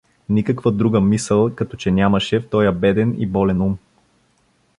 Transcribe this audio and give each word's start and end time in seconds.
Никаква 0.29 0.71
друга 0.71 1.01
мисъл 1.01 1.55
като 1.55 1.77
че 1.77 1.91
нямаше 1.91 2.39
в 2.39 2.49
тоя 2.49 2.71
беден 2.71 3.15
и 3.17 3.27
болен 3.27 3.61
ум. 3.61 3.77